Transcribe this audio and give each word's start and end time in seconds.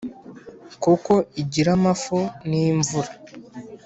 Kuko 0.83 1.13
igira 1.41 1.69
amafu 1.77 2.17
n'imvura 2.47 3.11